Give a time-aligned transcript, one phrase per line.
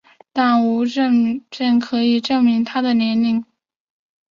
[0.33, 3.45] 但无证件可证明她的年龄。